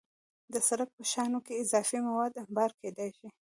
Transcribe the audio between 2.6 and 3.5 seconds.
کېدای شي